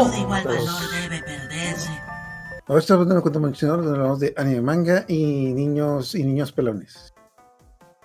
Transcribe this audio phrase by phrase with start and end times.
[0.00, 1.90] Todo de igual valor debe perderse.
[2.68, 7.12] Hoy estamos dando cuenta donde hablamos de anime manga y niños y niños pelones.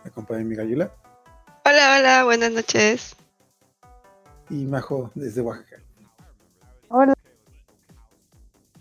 [0.04, 0.92] Me acompaña mi gallula
[1.64, 3.16] Hola, hola, buenas noches.
[4.50, 5.78] y Majo desde Oaxaca.
[6.90, 7.14] Hola.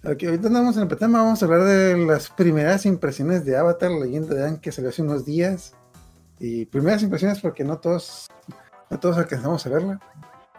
[0.03, 3.93] Ok, ahorita andamos en el tema, vamos a hablar de las primeras impresiones de Avatar,
[3.93, 5.77] la leyenda de Aang, que salió hace unos días.
[6.41, 8.29] Y primeras impresiones porque no todos,
[8.91, 10.01] no todos alcanzamos a verla.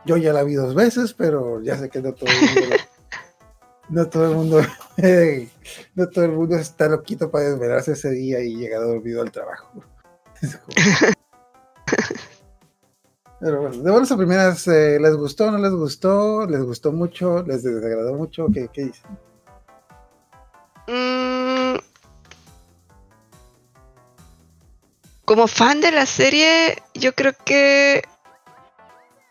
[0.06, 2.76] Yo ya la vi dos veces, pero ya sé que no todo el mundo,
[3.90, 4.62] no todo el mundo,
[5.96, 9.84] no todo el mundo está loquito para desvelarse ese día y llegar dormido al trabajo.
[13.40, 16.48] Pero bueno, de buenas a primeras, eh, ¿les gustó no les gustó?
[16.48, 17.44] ¿Les gustó mucho?
[17.44, 18.48] ¿Les desagradó mucho?
[18.52, 19.12] ¿Qué, qué dicen?
[20.88, 21.78] Mm,
[25.26, 28.04] como fan de la serie, yo creo que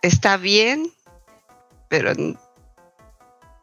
[0.05, 0.93] está bien,
[1.89, 2.13] pero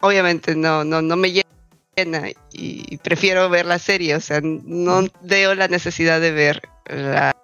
[0.01, 5.53] obviamente no, no, no me llena y prefiero ver la serie, o sea, no veo
[5.53, 7.35] la necesidad de ver la,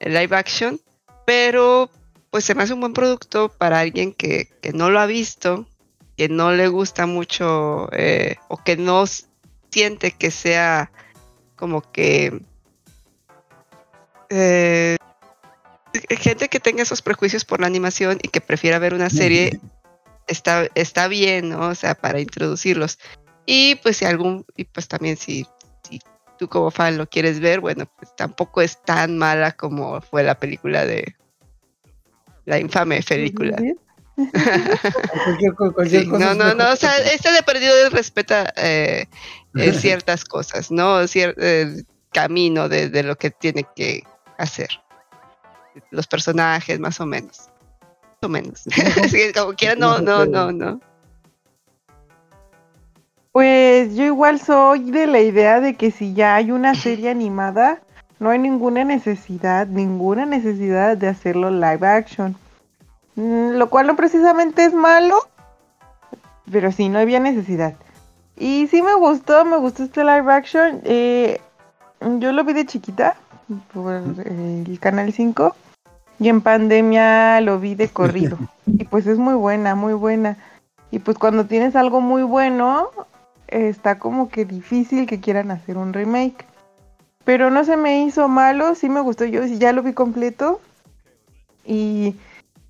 [0.00, 0.80] el live action,
[1.24, 1.90] pero
[2.30, 5.66] pues se me hace un buen producto para alguien que, que no lo ha visto,
[6.16, 9.04] que no le gusta mucho eh, o que no
[9.70, 10.90] siente que sea
[11.56, 12.42] como que
[14.28, 14.96] eh,
[16.20, 19.58] gente que tenga esos prejuicios por la animación y que prefiera ver una serie
[20.26, 21.68] está, está bien, ¿no?
[21.68, 22.98] O sea, para introducirlos.
[23.46, 25.46] Y pues si algún, y pues también si,
[25.88, 26.00] si
[26.38, 30.38] tú como fan lo quieres ver, bueno, pues tampoco es tan mala como fue la
[30.38, 31.16] película de
[32.44, 33.56] la infame película.
[35.24, 38.52] Cualquier, co- cualquier Sí, cosa no, no, no, o sea, este de perdido de respeta
[38.56, 39.06] eh,
[39.54, 41.02] eh, ciertas cosas, ¿no?
[41.04, 44.02] Cier- el camino de, de lo que tiene que
[44.38, 44.68] hacer.
[45.90, 47.48] Los personajes, más o menos.
[48.02, 48.64] Más o menos.
[49.10, 50.80] Sí, como quiera, no, no, no, no.
[53.32, 57.80] Pues yo igual soy de la idea de que si ya hay una serie animada,
[58.18, 62.36] no hay ninguna necesidad, ninguna necesidad de hacerlo live action.
[63.14, 65.16] Mm, Lo cual no precisamente es malo,
[66.50, 67.74] pero sí, no había necesidad.
[68.36, 70.80] Y sí me gustó, me gustó este live action.
[70.84, 71.40] eh,
[72.00, 73.16] yo lo vi de chiquita
[73.72, 75.56] por el Canal 5
[76.18, 78.38] y en pandemia lo vi de corrido.
[78.66, 80.36] Y pues es muy buena, muy buena.
[80.90, 82.90] Y pues cuando tienes algo muy bueno,
[83.46, 86.44] está como que difícil que quieran hacer un remake.
[87.24, 90.60] Pero no se me hizo malo, sí me gustó, yo ya lo vi completo.
[91.64, 92.14] Y,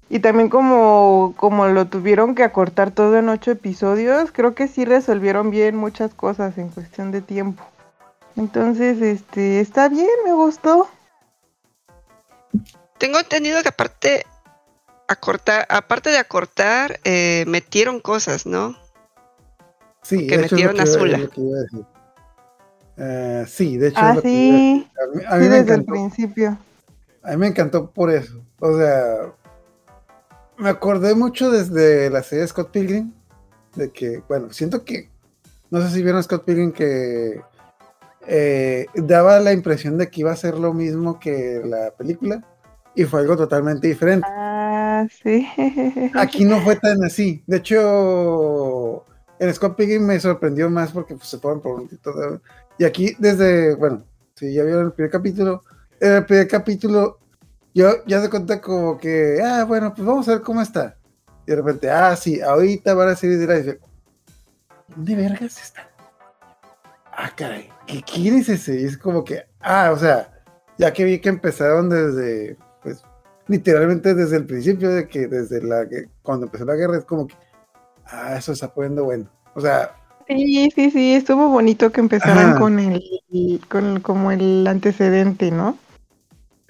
[0.09, 4.85] y también como, como lo tuvieron que acortar todo en ocho episodios, creo que sí
[4.85, 7.65] resolvieron bien muchas cosas en cuestión de tiempo.
[8.37, 10.89] Entonces, este, está bien, me gustó.
[12.99, 14.27] Tengo entendido que aparte,
[15.07, 18.77] acortar, aparte de acortar, eh, metieron cosas, ¿no?
[20.03, 21.31] Sí, que metieron a a decir.
[22.97, 24.91] Eh, sí, de hecho Ah, es a sí.
[25.01, 25.93] A mí, a sí, me desde el encantó.
[25.93, 26.59] principio.
[27.23, 28.43] A mí me encantó por eso.
[28.61, 29.33] O sea,
[30.57, 33.13] me acordé mucho desde la serie de Scott Pilgrim.
[33.77, 35.11] De que, bueno, siento que.
[35.71, 37.41] No sé si vieron Scott Pilgrim que
[38.27, 42.43] eh, daba la impresión de que iba a ser lo mismo que la película.
[42.99, 44.27] Y fue algo totalmente diferente.
[44.29, 45.47] Ah, sí.
[46.15, 47.45] Aquí no fue tan así.
[47.47, 49.05] De hecho,
[49.39, 52.43] en Scott Pilgrim me sorprendió más porque pues, se fueron por un todo.
[52.77, 54.03] Y aquí, desde, bueno,
[54.35, 55.63] si ya vieron el primer capítulo,
[56.01, 57.21] en el primer capítulo,
[57.73, 60.97] yo ya se cuenta como que, ah, bueno, pues vamos a ver cómo está.
[61.47, 63.59] Y de repente, ah, sí, ahorita van a salir de la.
[63.59, 63.81] y dice,
[64.89, 65.89] ¿Dónde vergas está?
[67.13, 68.81] Ah, caray, ¿qué quién es ese?
[68.81, 70.43] Y es como que, ah, o sea,
[70.79, 72.57] ya que vi que empezaron desde,
[73.49, 77.27] literalmente desde el principio de que desde la gue- cuando empezó la guerra es como
[77.27, 77.35] que
[78.07, 79.95] ah eso está poniendo bueno o sea
[80.31, 82.59] Sí, sí, sí, estuvo bonito que empezaran Ajá.
[82.59, 83.03] con el,
[83.71, 85.79] con como el antecedente, ¿no?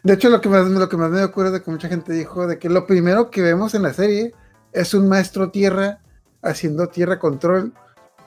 [0.04, 2.46] de hecho lo que más lo que más me ocurre de que mucha gente dijo
[2.46, 4.32] de que lo primero que vemos en la serie
[4.72, 5.98] es un maestro tierra
[6.40, 7.72] haciendo tierra control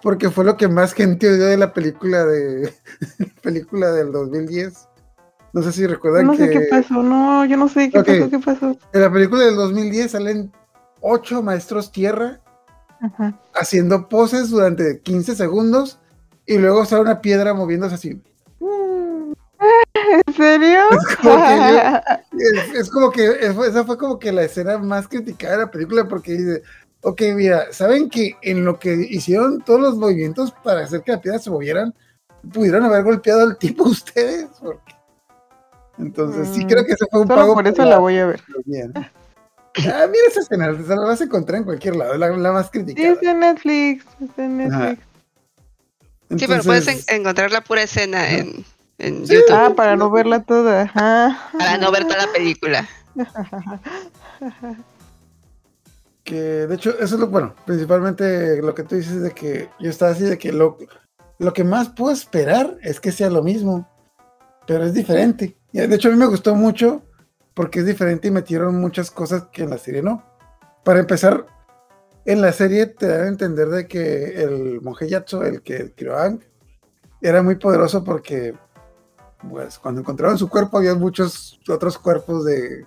[0.02, 2.74] porque fue lo que más gente odió de la película de
[3.42, 4.90] película del 2010
[5.54, 8.30] no sé si recuerdan No que sé qué pasó, no, yo no sé qué pasó,
[8.30, 8.78] qué pasó.
[8.94, 10.52] en la película del 2010 salen
[11.02, 12.40] ocho maestros tierra
[13.02, 13.40] Ajá.
[13.56, 16.00] haciendo poses durante 15 segundos
[16.46, 18.22] y luego sale una piedra moviéndose así.
[20.26, 20.80] ¿En serio?
[20.92, 22.02] Es como que
[22.40, 25.72] Es, es como que es- esa fue como que la escena más criticada de la
[25.72, 26.64] película porque dice,
[27.02, 31.22] ok, mira, ¿saben que en lo que hicieron todos los movimientos para hacer que la
[31.22, 31.94] piedra se movieran,
[32.54, 34.48] pudieron haber golpeado al tipo ustedes?
[34.62, 34.96] Porque-
[36.02, 38.26] Entonces, sí Mm, creo que ese fue un Solo pago por eso la voy a
[38.26, 38.42] ver.
[38.66, 38.92] bien.
[38.96, 42.66] Ah, mira esa escena, se la vas a encontrar en cualquier lado, la, la más
[42.66, 43.14] Sí, criticada.
[43.14, 44.06] es en Netflix.
[44.22, 44.90] Es en Ajá.
[44.90, 45.08] Netflix.
[46.38, 48.66] Sí, pero puedes en- encontrar la pura escena en,
[48.98, 49.34] en Sí.
[49.36, 50.82] YouTube Ah, para no verla toda.
[50.84, 51.50] Ajá.
[51.58, 52.88] para no ver toda la película.
[56.24, 59.90] que de hecho, eso es lo bueno, principalmente lo que tú dices de que yo
[59.90, 60.78] estaba así de que lo,
[61.40, 63.88] lo que más puedo esperar es que sea lo mismo,
[64.68, 65.58] pero es diferente.
[65.74, 67.02] De hecho, a mí me gustó mucho
[67.54, 70.24] porque es diferente y metieron muchas cosas que en la serie no.
[70.84, 71.46] Para empezar,
[72.26, 76.16] en la serie te dan a entender de que el monje Yatso, el que creó
[76.18, 76.40] a Aang,
[77.22, 78.56] era muy poderoso porque
[79.50, 82.86] pues cuando encontraron su cuerpo había muchos otros cuerpos de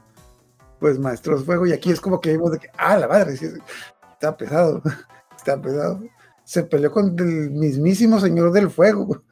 [0.79, 1.67] pues maestros de fuego.
[1.67, 4.83] Y aquí es como que vimos de que ah la madre está pesado
[5.37, 6.01] está pesado
[6.45, 9.23] se peleó con el mismísimo señor del fuego.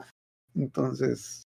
[0.55, 1.42] Entonces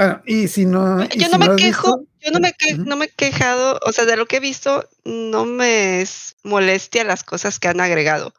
[0.00, 2.74] bueno y si no y Yo si no me quejo, visto- yo no me, que-
[2.74, 7.04] no me he quejado, o sea, de lo que he visto, no me es molestia
[7.04, 8.32] las cosas que han agregado.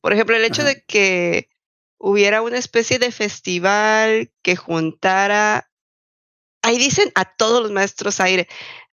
[0.00, 1.48] Por ejemplo, el hecho de que
[1.98, 5.70] hubiera una especie de festival que juntara,
[6.62, 8.48] ahí dicen a todos los maestros aire.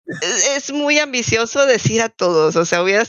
[0.06, 3.04] Es, es muy ambicioso decir a todos, o sea, hubiera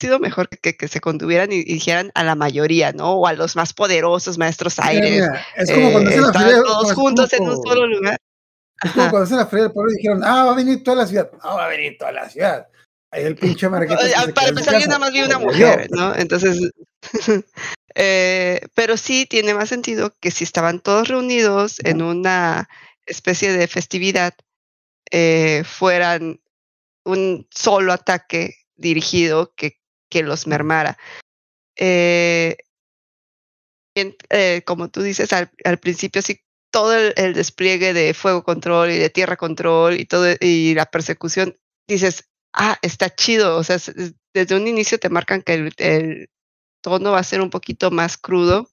[0.00, 3.12] sido mejor que, que se contuvieran y, y dijeran a la mayoría, ¿no?
[3.12, 5.10] O a los más poderosos maestros aires.
[5.12, 8.18] mira, es como cuando eh, hacen la estaban feria todos juntos en un solo lugar.
[8.82, 9.10] Es como Ajá.
[9.10, 11.30] cuando hacen la feria del pueblo y dijeron ah va a venir toda la ciudad
[11.32, 12.66] no va a venir toda la ciudad
[13.10, 16.14] ahí el pinche marquete ah, Para empezar, yo nada más vi una mujer, ¿no?
[16.16, 16.70] Entonces,
[17.94, 22.68] eh, pero sí tiene más sentido que si estaban todos reunidos en una
[23.06, 24.34] especie de festividad,
[25.10, 26.40] eh, fueran
[27.04, 29.78] un solo ataque dirigido que,
[30.10, 30.98] que los mermara.
[31.76, 32.56] Eh,
[33.94, 36.40] eh, como tú dices al, al principio, sí,
[36.76, 40.84] todo el, el despliegue de fuego control y de tierra control y todo y la
[40.84, 41.56] persecución,
[41.88, 43.56] dices, ah, está chido.
[43.56, 46.28] O sea, es- es- desde un inicio te marcan que el, el
[46.82, 48.68] tono va a ser un poquito más crudo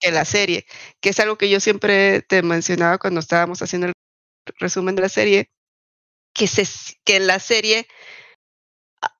[0.00, 0.66] que la serie,
[1.00, 3.94] que es algo que yo siempre te mencionaba cuando estábamos haciendo el
[4.58, 5.50] resumen de la serie,
[6.34, 6.64] que, se,
[7.04, 7.86] que en la serie
[9.02, 9.16] ah,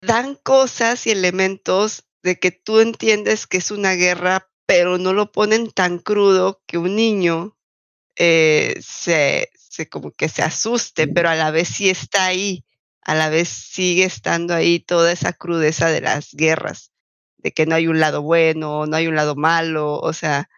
[0.00, 5.30] dan cosas y elementos de que tú entiendes que es una guerra, pero no lo
[5.30, 7.58] ponen tan crudo que un niño
[8.16, 12.64] eh, se, se como que se asuste, pero a la vez sí está ahí,
[13.02, 16.90] a la vez sigue estando ahí toda esa crudeza de las guerras,
[17.36, 20.48] de que no hay un lado bueno, no hay un lado malo, o sea,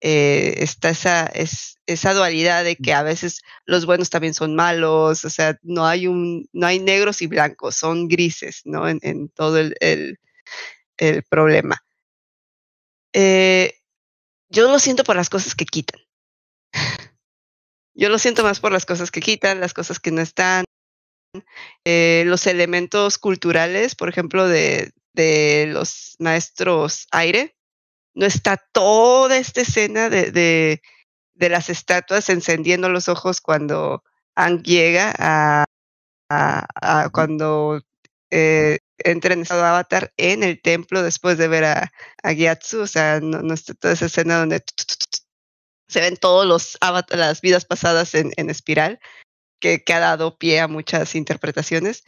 [0.00, 5.24] eh, está esa, es, esa dualidad de que a veces los buenos también son malos,
[5.24, 8.88] o sea, no hay un, no hay negros y blancos, son grises, ¿no?
[8.88, 10.20] En, en todo el, el,
[10.98, 11.83] el problema.
[13.14, 13.78] Eh,
[14.50, 16.00] yo lo siento por las cosas que quitan.
[17.94, 20.64] Yo lo siento más por las cosas que quitan, las cosas que no están,
[21.84, 27.56] eh, los elementos culturales, por ejemplo, de, de los maestros aire.
[28.14, 30.82] No está toda esta escena de, de,
[31.34, 34.02] de las estatuas encendiendo los ojos cuando
[34.34, 35.64] Ang llega a,
[36.28, 36.66] a,
[37.04, 37.80] a cuando
[38.36, 41.92] eh, entra en estado de avatar en el templo después de ver a,
[42.24, 42.82] a Gyatso.
[42.82, 44.64] O sea, no, no está toda esa escena donde
[45.86, 48.98] se ven todos los avatar, las vidas pasadas en, en espiral,
[49.60, 52.02] que, que, ha dado pie a muchas interpretaciones.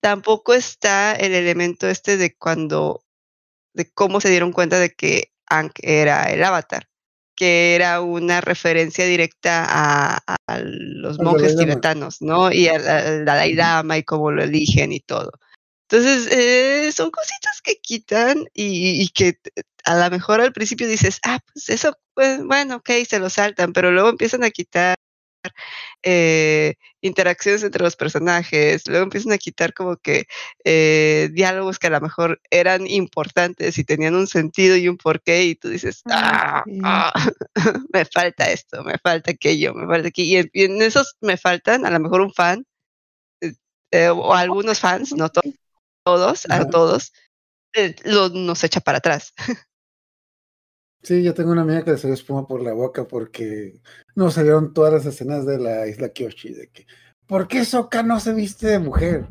[0.00, 3.04] Tampoco está el elemento este de cuando,
[3.74, 6.88] de cómo se dieron cuenta de que Ankh era el avatar,
[7.34, 12.52] que era una referencia directa a, a los monjes tibetanos, ¿no?
[12.52, 15.32] Y al, al Dalai Lama y cómo lo eligen y todo.
[15.88, 19.38] Entonces, eh, son cositas que quitan y, y que
[19.84, 23.72] a lo mejor al principio dices, ah, pues eso, pues, bueno, ok, se lo saltan,
[23.72, 24.96] pero luego empiezan a quitar
[26.02, 30.26] eh, interacciones entre los personajes, luego empiezan a quitar como que
[30.64, 35.44] eh, diálogos que a lo mejor eran importantes y tenían un sentido y un porqué
[35.44, 37.30] y tú dices, ah, Ah, ah,
[37.92, 40.28] me falta esto, me falta aquello, me falta aquello.
[40.32, 42.64] Y en, y en esos me faltan a lo mejor un fan
[43.90, 45.42] eh, o algunos fans, no to-
[46.04, 47.12] todos, a todos,
[48.04, 49.32] lo, nos echa para atrás.
[51.02, 53.80] Sí, yo tengo una amiga que le salió espuma por la boca porque
[54.14, 56.52] no salieron todas las escenas de la isla Kyoshi.
[56.54, 56.86] De que,
[57.26, 59.26] ¿Por qué Sokka no se viste de mujer?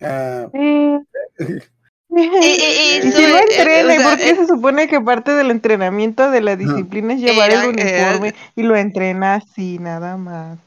[0.00, 0.98] Ah, y-
[2.10, 2.18] Y
[3.08, 5.32] eso, si lo eh, entrena, o ¿y sea, por qué eh, se supone que parte
[5.32, 9.78] del entrenamiento de la disciplina es llevar Era- el era- uniforme y lo entrena así,
[9.78, 10.58] nada más?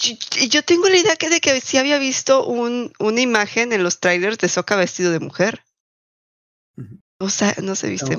[0.00, 0.14] Yo,
[0.48, 4.00] yo tengo la idea que de que sí había visto un, una imagen en los
[4.00, 5.62] trailers de Sokka vestido de mujer.
[7.22, 8.18] No, sa- no se a viste.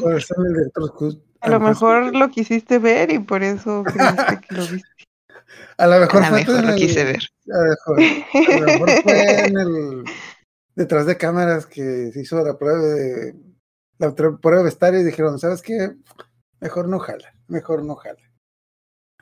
[1.42, 4.88] A lo mejor lo quisiste ver y por eso creíste que lo viste.
[5.78, 7.24] A lo mejor A lo fue mejor lo el- quise ver.
[7.52, 10.04] A lo mejor, a lo mejor fue en el
[10.76, 13.36] detrás de cámaras que se hizo la prueba de
[13.98, 15.96] la prueba de vestuario y dijeron, ¿sabes qué?
[16.62, 18.22] Mejor no jala, mejor no jala.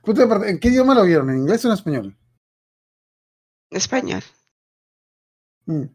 [0.03, 1.29] Punto de partida, ¿En qué idioma lo vieron?
[1.31, 2.17] ¿En inglés o en español?
[3.71, 4.21] Español.
[5.65, 5.85] Mm.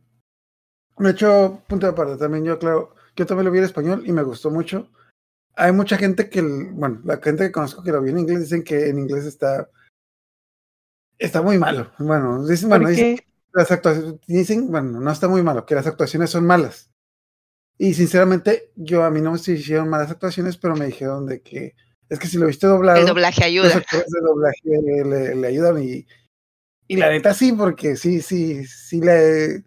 [0.99, 4.13] De hecho, punto de aparte, también yo, claro, yo también lo vi en español y
[4.13, 4.91] me gustó mucho.
[5.57, 8.63] Hay mucha gente que, bueno, la gente que conozco que lo vi en inglés dicen
[8.63, 9.69] que en inglés está,
[11.19, 11.91] está muy malo.
[11.99, 13.19] Bueno, dicen, bueno, ¿Por dicen
[13.53, 16.91] las actuaciones, dicen, bueno, no está muy malo, que las actuaciones son malas.
[17.79, 21.75] Y sinceramente, yo a mí no me hicieron malas actuaciones, pero me dijeron de que
[22.09, 23.77] es que si lo viste doblado, El doblaje los ayuda.
[23.77, 26.07] actores de doblaje le, le- le ayudan y,
[26.87, 29.65] y la neta sí, porque sí, sí, sí le,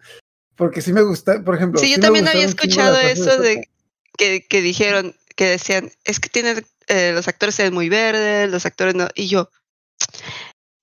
[0.59, 1.79] porque sí me gusta, por ejemplo.
[1.79, 3.69] Sí, yo también había escuchado eso de
[4.17, 8.51] que, que dijeron, que decían, es que tienen, eh, los actores se ven muy verdes,
[8.51, 9.07] los actores no.
[9.15, 9.49] Y yo,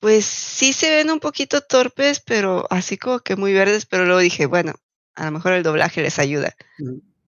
[0.00, 4.20] pues sí se ven un poquito torpes, pero así como que muy verdes, pero luego
[4.20, 4.72] dije, bueno,
[5.14, 6.56] a lo mejor el doblaje les ayuda.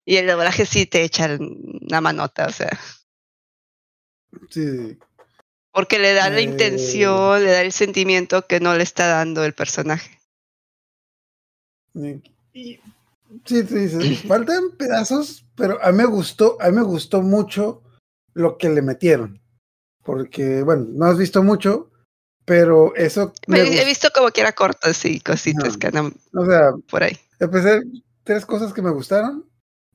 [0.04, 2.76] Y el doblaje sí te echa una manota, o sea,
[4.50, 4.98] Sí,
[5.70, 6.42] porque le da la Eh.
[6.42, 10.18] intención, le da el sentimiento que no le está dando el personaje.
[11.94, 12.80] Y-
[13.44, 17.82] sí, tú dices, faltan pedazos, pero a mí me gustó, a mí me gustó mucho
[18.34, 19.40] lo que le metieron.
[20.04, 21.90] Porque, bueno, no has visto mucho,
[22.44, 23.84] pero eso me He, gustó.
[23.86, 27.16] visto como que era cortos y cositas que andan O sea, por ahí.
[27.38, 27.82] empecé
[28.24, 29.48] tres cosas que me gustaron,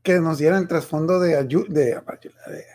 [0.03, 2.65] que nos dieran el trasfondo de, Ayu- de, de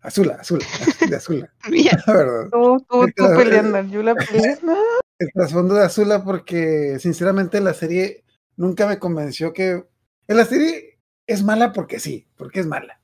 [0.00, 0.66] Azula, Azula,
[1.08, 2.48] de Azula, Mira, la verdad.
[2.50, 4.74] Tú, tú, tú Claro, peleando, Yula peleando.
[5.20, 8.24] el trasfondo de Azula porque sinceramente la serie
[8.56, 9.84] nunca me convenció que
[10.28, 13.00] en la serie es mala porque sí, porque es mala.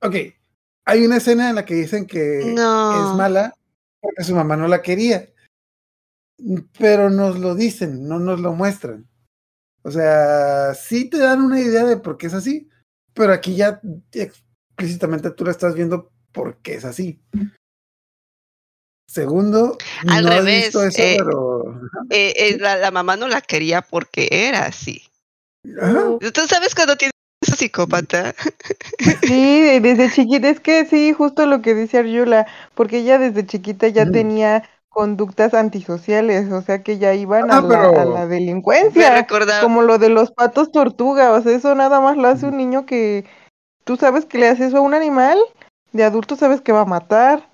[0.00, 0.14] Ok,
[0.84, 2.92] hay una escena en la que dicen que No.
[3.12, 3.54] es mala
[4.00, 5.28] porque su mamá no la quería,
[6.78, 9.08] pero nos lo dicen, no nos lo muestran.
[9.82, 12.68] O sea, sí te dan una idea de por qué es así,
[13.14, 13.80] pero aquí ya
[14.12, 17.20] explícitamente tú la estás viendo porque es así.
[19.12, 19.76] Segundo,
[20.08, 23.42] Al no he revés, visto eso, eh, pero eh, eh, la, la mamá no la
[23.42, 25.02] quería porque era así.
[25.80, 26.00] Ajá.
[26.32, 27.12] Tú sabes cuando tienes
[27.46, 28.34] un psicópata.
[29.22, 33.44] Sí, de- desde chiquita, es que sí, justo lo que dice Arjula, porque ella desde
[33.44, 34.12] chiquita ya Ujú.
[34.12, 39.60] tenía conductas antisociales, o sea que ya iban Ah, a, la, a la delincuencia, recordaba.
[39.60, 42.86] como lo de los patos tortuga, o sea, eso nada más lo hace un niño
[42.86, 43.24] que
[43.84, 45.38] tú sabes que le hace eso a un animal,
[45.92, 47.51] de adulto sabes que va a matar.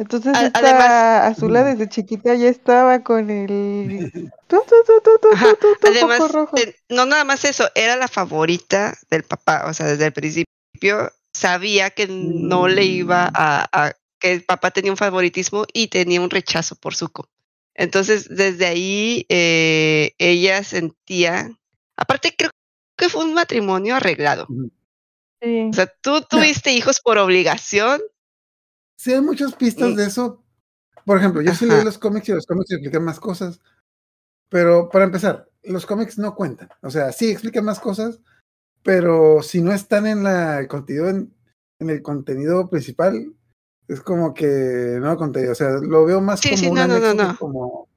[0.00, 4.10] Entonces A- esta además- Azula desde chiquita ya estaba con el
[4.48, 6.56] tu, tu, tu, tu, tu, Ajá, tu, tu, Además, rojo.
[6.88, 9.64] no nada más eso, era la favorita del papá.
[9.66, 13.32] O sea, desde el principio sabía que no le iba Mm.
[13.34, 17.28] a, a- que el papá tenía un favoritismo y tenía un rechazo por Zuko.
[17.74, 21.50] Entonces, desde ahí eh, ella sentía.
[21.96, 22.50] Aparte, creo
[22.96, 24.46] que fue un matrimonio arreglado.
[25.42, 25.68] Sí.
[25.70, 28.00] O sea, tú tuviste hijos por obligación.
[29.00, 30.44] Sí, hay muchas pistas de eso.
[31.06, 33.58] Por ejemplo, yo sí leí los cómics y los cómics explican más cosas.
[34.50, 36.68] Pero para empezar, los cómics no cuentan.
[36.82, 38.20] O sea, sí explican más cosas,
[38.82, 41.34] pero si no están en la el contenido en,
[41.78, 43.34] en el contenido principal,
[43.88, 45.52] es como que no contenido.
[45.52, 47.38] O sea, lo veo más Sí, como sí, no, no, no, no.
[47.38, 47.88] como.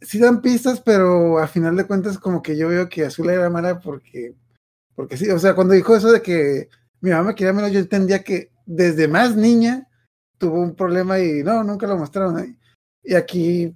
[0.00, 3.50] Sí dan pistas, pero a final de cuentas, como que yo veo que Azul era
[3.50, 4.34] mala porque.
[4.94, 6.70] Porque sí, o sea, cuando dijo eso de que
[7.04, 9.86] mi mamá quería menos, yo entendía que desde más niña
[10.38, 12.38] tuvo un problema y no, nunca lo mostraron.
[12.38, 12.56] ahí.
[13.02, 13.74] Y aquí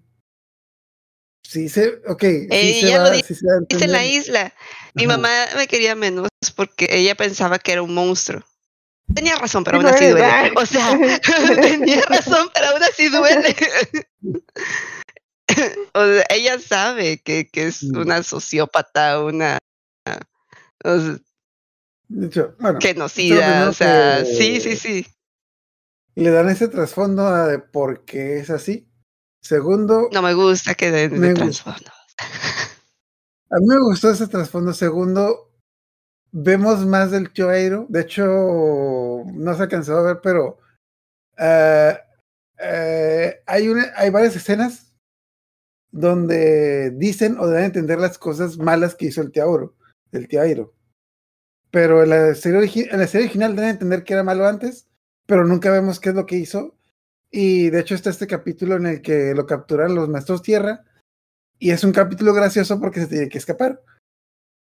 [1.44, 3.92] sí se, ok, sí se Ella lo va, di- sí se da a Dice en
[3.92, 4.54] la isla.
[4.94, 5.16] Mi Ajá.
[5.18, 8.42] mamá me quería menos porque ella pensaba que era un monstruo.
[9.14, 10.52] Tenía razón, pero aún lo así duele.
[10.56, 10.98] O sea,
[11.60, 13.54] tenía razón, pero aún así duele.
[15.94, 17.98] o sea, ella sabe que, que es Mm.
[17.98, 19.58] una sociópata, una
[20.84, 21.18] o sea,
[22.08, 23.68] De hecho, bueno, genocida.
[23.68, 25.06] O sea, sí, sí, sí.
[26.14, 28.90] le dan ese trasfondo a de por qué es así.
[29.40, 31.90] Segundo, No me gusta que den de trasfondo.
[33.50, 34.72] a mí me gustó ese trasfondo.
[34.72, 35.52] Segundo,
[36.32, 37.86] vemos más del tío Airo.
[37.88, 40.58] De hecho, no se alcanzó a ver, pero
[41.38, 42.00] ah,
[42.58, 44.92] eh, hay, una, hay varias escenas
[45.90, 49.74] donde dicen o deben entender las cosas malas que hizo el tío Airo.
[50.10, 50.74] El tío Airo.
[51.70, 54.86] Pero en la, serie en la serie original deben entender que era malo antes,
[55.26, 56.74] pero nunca vemos qué es lo que hizo.
[57.30, 60.84] Y de hecho está este capítulo en el que lo capturan los maestros tierra.
[61.58, 63.82] Y es un capítulo gracioso porque se tiene que escapar.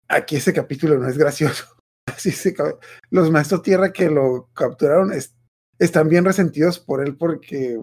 [0.07, 1.65] Aquí ese capítulo no es gracioso.
[2.05, 2.53] Así se
[3.09, 5.35] los maestros tierra que lo capturaron es-
[5.79, 7.79] están bien resentidos por él porque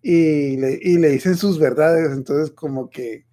[0.00, 3.26] y le, y le dicen sus verdades, entonces como que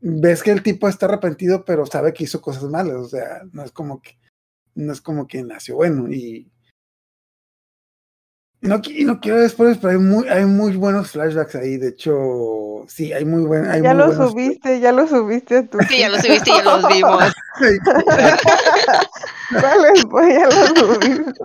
[0.00, 3.62] ves que el tipo está arrepentido, pero sabe que hizo cosas malas, o sea, no
[3.62, 4.18] es como que,
[4.74, 6.50] no es como que nació bueno y...
[8.60, 11.76] No, y no quiero después, pero hay muy, hay muy buenos flashbacks ahí.
[11.76, 15.58] De hecho, sí, hay muy buen, hay ya muy lo buenos subiste, ya lo subiste
[15.58, 15.78] a tu.
[15.80, 17.24] Sí, ya lo subiste y ya los vimos.
[19.50, 21.40] Vale, pues ya lo subiste.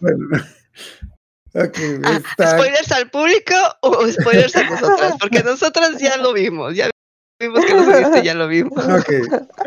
[0.00, 0.26] Bueno,
[1.54, 5.14] ok, Ah, está- ¿Spoilers al público o spoilers a nosotras?
[5.18, 6.90] Porque nosotras ya lo vimos, ya
[7.38, 8.72] vimos que lo subiste, ya lo vimos.
[8.78, 9.10] Ok,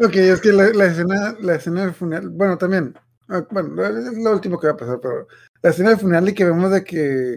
[0.03, 2.95] ok, es que la, la escena, la escena del funeral, bueno, también,
[3.29, 5.27] ah, bueno, es lo último que va a pasar, pero
[5.61, 7.33] la escena del funeral y que vemos de que,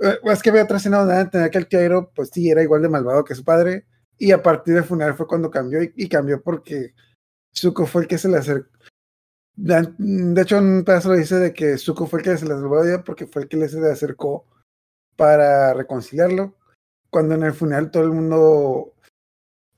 [0.00, 2.82] eh, es que había otra escena donde entender que el Tiairo, pues sí, era igual
[2.82, 3.86] de malvado que su padre,
[4.18, 6.94] y a partir del funeral fue cuando cambió, y, y cambió porque
[7.54, 8.68] Zuko fue el que se le acercó.
[9.60, 12.52] De hecho, en un pedazo le dice de que Zuko fue el que se le
[12.52, 14.46] salvó porque fue el que le se le acercó
[15.16, 16.54] para reconciliarlo.
[17.10, 18.94] Cuando en el funeral todo el mundo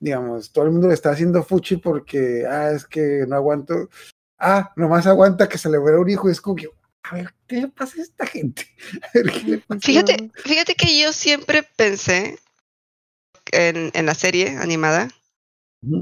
[0.01, 3.89] digamos, todo el mundo le está haciendo fuchi porque, ah, es que no aguanto,
[4.39, 6.69] ah, nomás aguanta que se le muera un hijo, y es como que,
[7.05, 8.67] a ver, ¿qué le pasa a esta gente?
[9.03, 9.81] A ver, ¿qué le pasa?
[9.81, 12.39] Fíjate, fíjate que yo siempre pensé
[13.53, 15.09] en, en la serie animada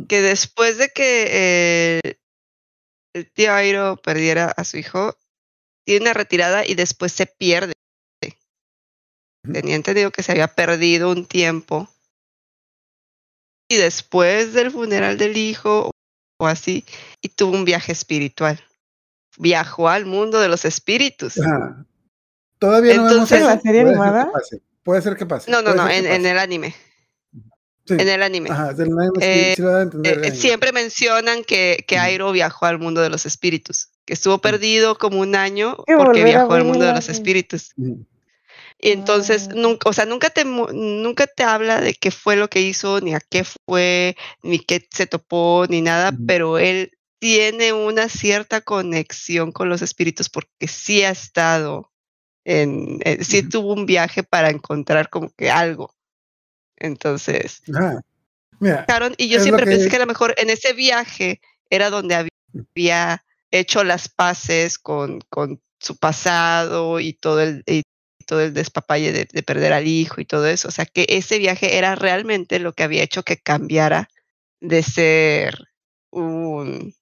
[0.09, 2.19] que después de que eh,
[3.15, 5.17] el tío Airo perdiera a su hijo,
[5.85, 7.75] tiene una retirada y después se pierde.
[9.45, 9.53] Ujú.
[9.53, 11.89] Tenía entendido que se había perdido un tiempo.
[13.69, 15.91] Y después del funeral del hijo
[16.41, 16.85] o así,
[17.21, 18.61] y tuvo un viaje espiritual.
[19.39, 21.39] Viajó al mundo de los espíritus.
[21.39, 21.85] Ajá.
[22.59, 24.25] Todavía no vemos Entonces- ¿En la serie puede ser animada?
[24.27, 25.51] que pase, Puede ser que pase.
[25.51, 26.75] No, no, no, ser en, el anime.
[27.87, 28.51] Sí, En el anime.
[28.51, 30.37] Ajá, del anime Eh, sí lo entender Eh, anime.
[30.37, 31.99] siempre mencionan que, que.
[31.99, 36.25] Airo viajó al mundo de los espíritus, que estuvo perdido como un año Que porque
[36.25, 37.73] viajó al mundo de los espíritus.
[38.81, 39.55] Y entonces, Ah.
[39.57, 43.15] nunca, o sea, nunca te, nunca te habla de qué fue lo que hizo, ni
[43.15, 49.51] a qué fue, ni qué se topó, ni nada, pero él tiene una cierta conexión
[49.51, 51.91] con los espíritus porque sí ha estado
[52.45, 55.93] en, eh, sí tuvo un viaje para encontrar como que algo.
[56.77, 58.01] Entonces, Ajá.
[58.61, 62.15] Mira, Sharon, y yo siempre pensé que- a lo mejor en ese viaje era donde
[62.15, 62.31] había,
[62.75, 67.83] había hecho las paces con, con su pasado y todo el, y
[68.29, 70.69] todo el despapalle de, de perder al hijo y todo eso.
[70.69, 74.09] O sea, que ese viaje era realmente lo que había hecho que cambiara
[74.61, 75.57] de ser
[76.11, 76.95] un,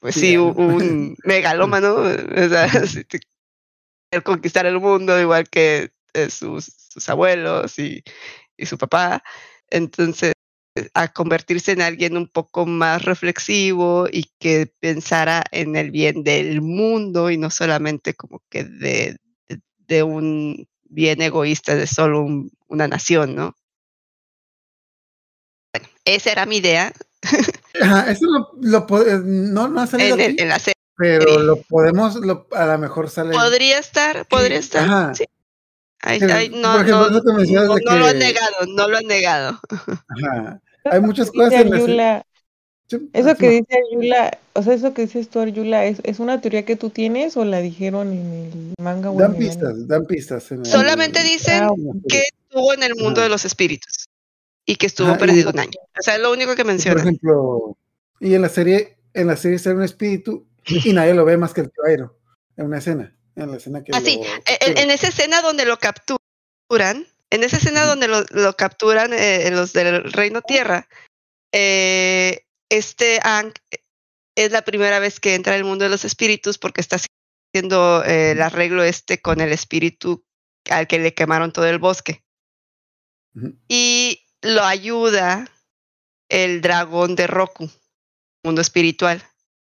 [0.00, 2.68] pues sí, un, un megalómano, o sea,
[4.10, 8.04] querer conquistar el mundo igual que eh, sus, sus abuelos y,
[8.56, 9.24] y su papá.
[9.70, 10.34] Entonces,
[10.94, 16.62] a convertirse en alguien un poco más reflexivo y que pensara en el bien del
[16.62, 19.16] mundo y no solamente como que de,
[19.88, 23.56] de, un bien egoísta de solo un- una nación, ¿no?
[25.72, 26.92] Bueno, esa era mi idea
[27.80, 28.26] ajá, eso
[28.60, 30.74] lo, eh, no, no ha salido en, el- aquí, en la serie.
[30.96, 33.32] pero lo podemos, lo, a lo mejor sale.
[33.32, 34.84] Podría estar, podría estar.
[34.84, 35.14] Ajá.
[35.14, 35.24] sí.
[36.00, 39.60] Ay, ay, no, por ejemplo, no, no, lo han negado, no lo han negado.
[39.68, 40.60] Ajá.
[40.84, 42.24] Hay muchas cosas en la
[42.88, 43.52] Sí, eso que no.
[43.52, 46.88] dice Ayula, o sea, eso que dices tú, Ayula, ¿es, ¿es una teoría que tú
[46.88, 50.50] tienes o la dijeron en el manga o en Dan el pistas, dan pistas.
[50.52, 51.70] en el- Solamente dicen Ah,
[52.08, 54.06] que estuvo en el mundo de los espíritus
[54.64, 55.78] y que estuvo y- perdido un año.
[55.98, 57.00] O sea, es lo único que Por mencionan.
[57.06, 57.76] ejemplo,
[58.20, 61.52] y en la serie, en la serie sale un espíritu y nadie lo ve más
[61.52, 62.16] que el Airo,
[62.56, 65.78] en una escena, en la escena que Ah, sí, lo en, esa escena donde lo
[65.78, 70.88] capturan, en esa escena donde lo, lo capturan eh, los del Reino Tierra,
[71.52, 73.52] eh, este Aang
[74.36, 76.96] es la primera vez que entra al mundo de los espíritus porque está
[77.54, 80.24] haciendo eh, el arreglo este con el espíritu
[80.70, 82.22] al que le quemaron todo el bosque.
[83.68, 85.50] Y lo ayuda
[86.28, 87.70] el dragón de Roku,
[88.44, 89.22] mundo espiritual.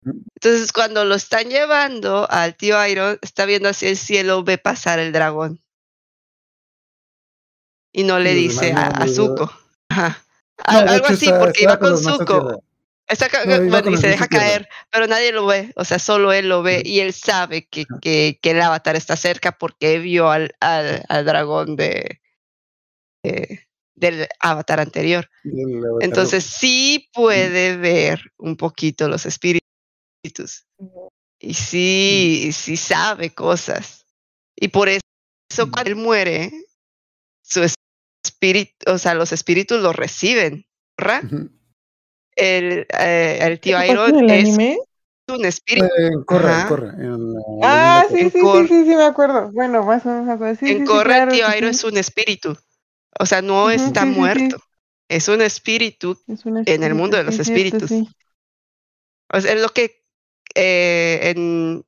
[0.05, 4.99] Entonces, cuando lo están llevando al tío Iron, está viendo hacia el cielo, ve pasar
[4.99, 5.63] el dragón.
[7.93, 9.53] Y no le Y dice a, a Zuko.
[9.89, 10.25] Ajá.
[10.71, 12.65] No, algo hecho, así, está- porque iba con Zuko.
[13.13, 15.73] Está No, bueno, y se deja caer, pero nadie lo ve.
[15.77, 19.17] O sea, solo él lo ve y él sabe que, que, que el avatar está
[19.17, 22.21] cerca porque vio al, al, al dragón de,
[23.23, 25.29] de- del avatar anterior.
[25.45, 30.67] Avatar Entonces sí puede ver un poquito los espíritus.
[31.39, 34.07] Y sí, sí sabe cosas.
[34.57, 35.01] Y por eso
[35.71, 36.51] cuando él muere,
[37.43, 37.63] su
[38.25, 40.67] espíritu, o sea, los espíritus lo reciben.
[40.97, 41.23] ¿verdad?
[42.37, 44.79] El, eh, el tío ¿Eso pasa Iron el es anime?
[45.29, 45.87] un espíritu.
[46.29, 46.67] Ajá.
[46.69, 46.95] Corra.
[46.99, 49.51] en la Ah, sí, sí, Cor- sí, sí, sí, me acuerdo.
[49.53, 50.57] Bueno, más o menos me acuerdo.
[50.57, 51.75] Sí, en sí, Corra, claro tío que Airo sí.
[51.75, 52.57] es un espíritu.
[53.19, 54.21] O sea, no está sí, sí, sí.
[54.21, 54.57] muerto.
[55.09, 56.19] Es un espíritu.
[56.27, 57.89] Es un en el mundo de los espíritus.
[57.89, 58.09] sí.
[59.33, 60.03] O sea, es lo que
[60.55, 61.85] eh, en-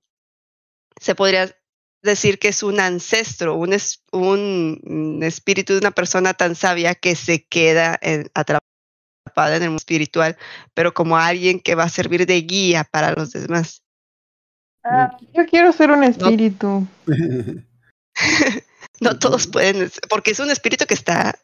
[1.00, 1.54] se podría
[2.02, 7.16] decir que es un ancestro, un, es- un espíritu de una persona tan sabia que
[7.16, 8.60] se queda en- atrapada
[9.36, 10.36] en el mundo espiritual,
[10.74, 13.82] pero como alguien que va a servir de guía para los demás.
[14.84, 16.86] Ah, yo quiero ser un espíritu.
[19.00, 21.36] No todos pueden, porque es un espíritu que está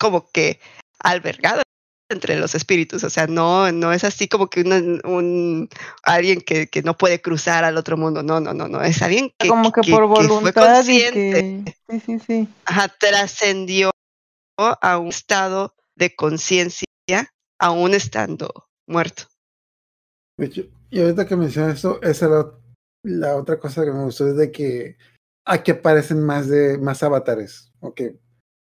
[0.00, 0.58] como que
[0.98, 1.62] albergado
[2.10, 5.68] entre los espíritus, o sea, no, no es así como que un
[6.02, 9.32] alguien que, que no puede cruzar al otro mundo, no, no, no, no, es alguien
[9.38, 12.00] que, como que, que- por que fue voluntad y consciente, que...
[12.00, 12.48] Sí, sí, sí.
[12.64, 13.90] ajá, trascendió
[14.58, 16.84] a un estado de conciencia,
[17.58, 19.24] aún estando muerto.
[20.38, 22.52] Hecho, y ahorita que mencionas eso, esa es la,
[23.04, 24.96] la otra cosa que me gustó es de que
[25.44, 27.72] aquí aparecen más de más avatares.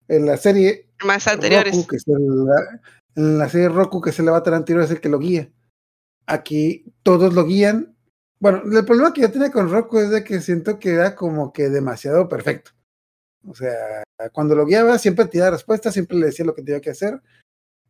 [0.08, 1.76] En la serie Más anteriores.
[1.76, 2.82] Roku, que es el- la,
[3.16, 5.52] en la serie Roku, que es el avatar anterior, es el que lo guía.
[6.28, 7.96] Aquí todos lo guían.
[8.40, 11.52] Bueno, el problema que yo tenía con Roku es de que siento que era como
[11.54, 12.72] que demasiado perfecto.
[13.48, 16.82] O sea, cuando lo guiaba siempre te daba respuestas, siempre le decía lo que tenía
[16.82, 17.22] que hacer.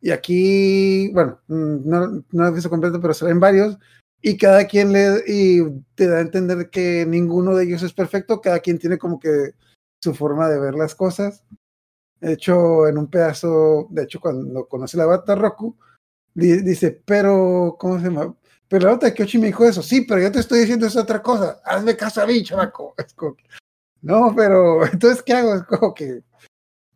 [0.00, 3.78] Y aquí, bueno, mm, no, no he visto completo, pero salen varios.
[4.22, 5.62] Y cada quien le y
[5.94, 9.52] te da a entender que ninguno de ellos es perfecto, cada quien tiene como que
[10.02, 11.44] su forma de ver las cosas.
[12.20, 15.76] De hecho, en un pedazo, de hecho, cuando conoce la bata Roku,
[16.34, 18.34] di- dice, pero, ¿cómo se llama?
[18.68, 21.22] Pero la bata Kyoshi me dijo eso, sí, pero yo te estoy diciendo esa otra
[21.22, 22.94] cosa, hazme caso a mí, chavaco.
[24.02, 25.54] No, pero, entonces, ¿qué hago?
[25.56, 26.22] Es como que,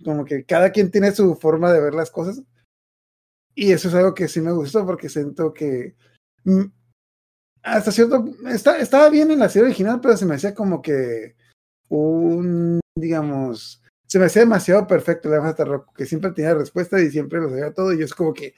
[0.05, 2.43] como que cada quien tiene su forma de ver las cosas.
[3.55, 5.95] Y eso es algo que sí me gustó porque siento que
[6.45, 6.65] mm,
[7.63, 11.37] hasta cierto está, estaba bien en la serie original, pero se me hacía como que
[11.89, 17.41] un, digamos, se me hacía demasiado perfecto la Roku, que siempre tenía respuesta y siempre
[17.41, 17.93] lo sabía todo.
[17.93, 18.55] Y es como que,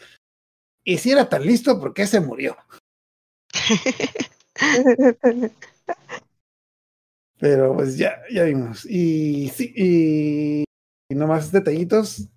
[0.84, 2.56] y si era tan listo, ¿por qué se murió?
[7.38, 8.86] Pero pues ya, ya vimos.
[8.86, 10.64] Y sí, y,
[11.10, 12.28] y nomás detallitos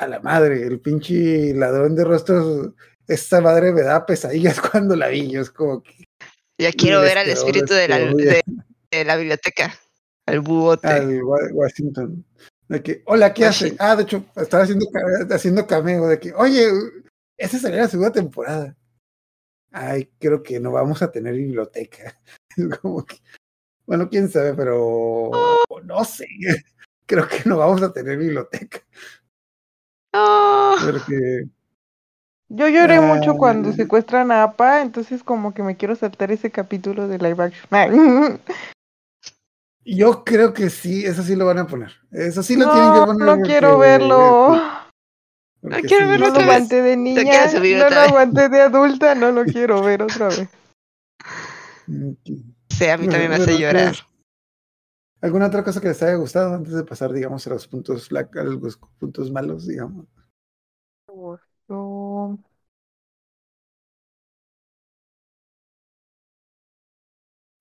[0.00, 2.72] a la madre, el pinche ladrón de rostros,
[3.06, 5.30] esta madre me da pesadillas cuando la vi.
[5.30, 6.04] Yo es como que
[6.58, 8.42] Ya quiero ver al quedó, espíritu les de la, quedó de,
[8.90, 9.74] de la biblioteca,
[10.26, 10.88] al búhote.
[10.88, 12.24] al Wa- Washington.
[12.68, 13.64] De que, hola, ¿qué hace?
[13.64, 13.86] Washington.
[13.88, 14.86] Ah, de hecho, estaba haciendo,
[15.30, 16.68] haciendo cameo de que, oye,
[17.36, 18.76] esa sería la segunda temporada.
[19.72, 22.18] Ay, creo que no vamos a tener biblioteca.
[22.56, 23.16] Es como que,
[23.86, 25.30] bueno, quién sabe, pero
[25.84, 26.26] no sé.
[27.06, 28.80] Creo que no vamos a tener biblioteca.
[30.12, 30.74] No.
[30.84, 31.44] Porque
[32.52, 33.00] Yo lloré Ah.
[33.02, 37.44] mucho cuando secuestran a Apa, entonces como que me quiero saltar ese capítulo de live
[37.44, 38.40] action.
[39.84, 41.92] yo creo que sí, eso sí lo van a poner.
[42.10, 43.26] Eso sí lo tienen que no, poner.
[43.26, 44.60] no porque- quiero verlo.
[45.62, 49.30] porque quiero sí, verlo No lo aguanté de niña, no lo aguanté de adulta, no
[49.30, 50.48] lo quiero ver otra vez.
[52.70, 53.94] Sí, a mí también me hace llorar.
[55.22, 58.42] ¿Alguna otra cosa que les haya gustado antes de pasar, digamos, a los puntos, a
[58.44, 60.06] los puntos malos, digamos?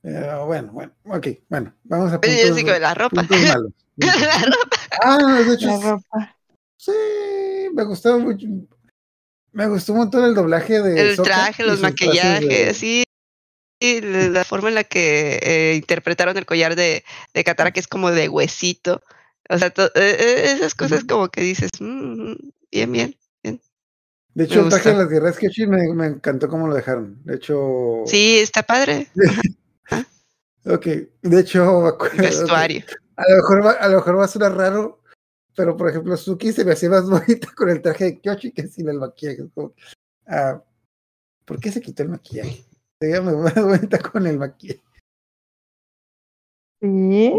[0.01, 3.21] Eh, bueno, bueno, ok, bueno, vamos a puntos, yo que la ropa.
[3.29, 3.71] malos.
[3.97, 4.77] la ropa.
[5.03, 6.35] ah, de hecho, La ropa.
[6.77, 6.91] sí,
[7.73, 8.47] me gustó mucho.
[9.51, 13.03] Me gustó un montón el doblaje de El Sokka traje, los maquillajes, de- sí.
[13.79, 17.87] Y la forma en la que eh, interpretaron el collar de, de Katara, que es
[17.87, 19.01] como de huesito.
[19.49, 22.33] O sea, eh, eh, esas cosas como que dices, "Mm,
[22.71, 23.15] bien, bien.
[24.35, 27.19] De hecho, el traje de las guerreras Kyoshi me, me encantó cómo lo dejaron.
[27.25, 29.07] De hecho, Sí, está padre.
[30.65, 30.85] ok,
[31.23, 32.83] de hecho, que- vestuario.
[33.15, 35.01] A lo mejor va, a lo mejor va a sonar raro,
[35.55, 38.67] pero por ejemplo, Suki se me hacía más bonita con el traje de Kyoshi que
[38.67, 39.49] sin el maquillaje.
[39.53, 39.73] Como,
[40.27, 40.61] ah,
[41.45, 42.63] ¿Por qué se quitó el maquillaje?
[42.99, 44.81] Se más bonita con el maquillaje.
[46.81, 47.33] Sí.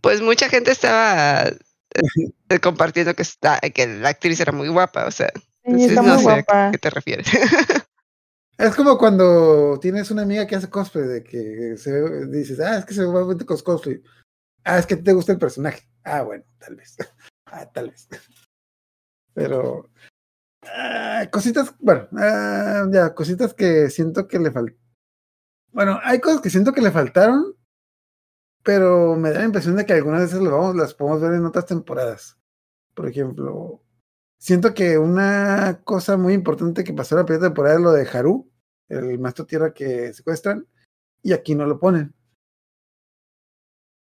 [0.00, 1.48] Pues mucha gente estaba
[2.48, 5.30] eh, compartiendo que, está, que la actriz era muy guapa, o sea,
[5.64, 6.70] Sí, está no muy sé a guapa.
[6.72, 7.26] qué te refieres.
[8.58, 12.78] Es como cuando tienes una amiga que hace cosplay, de que se ve- dices, ah,
[12.78, 14.00] es que se bonito con cosplay.
[14.62, 15.88] Ah, es que te gusta el personaje.
[16.04, 16.96] Ah, bueno, tal vez.
[17.46, 18.08] Ah, tal vez.
[19.34, 19.90] Pero
[20.62, 24.76] ah, cositas, bueno, ah, ya, cositas que siento que le faltan.
[25.72, 27.56] Bueno, hay cosas que siento que le faltaron,
[28.62, 31.46] pero me da la impresión de que algunas veces lo vamos, las podemos ver en
[31.46, 32.38] otras temporadas.
[32.94, 33.82] Por ejemplo,
[34.38, 38.08] siento que una cosa muy importante que pasó en la primera temporada es lo de
[38.08, 38.50] Haru,
[38.88, 40.66] el maestro tierra que secuestran.
[41.22, 42.14] y aquí no lo ponen.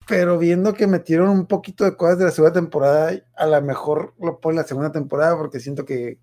[0.07, 4.15] Pero viendo que metieron un poquito de cosas de la segunda temporada, a lo mejor
[4.19, 6.19] lo ponen la segunda temporada porque siento que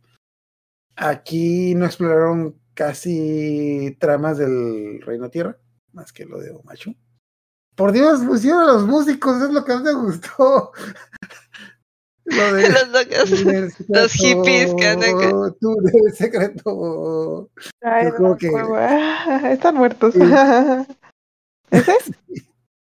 [0.96, 5.56] aquí no exploraron casi tramas del Reino Tierra,
[5.92, 6.94] más que lo de Omachu.
[7.76, 10.72] Por Dios, pusieron a los músicos, es lo que más me gustó.
[12.26, 13.76] Lo de Los locos.
[13.87, 17.50] Los hippies que andan con- Tú eres secreto.
[17.82, 18.76] Ay, no como que- acuerdo.
[18.78, 20.14] Ah, Están muertos.
[21.70, 22.12] Sí.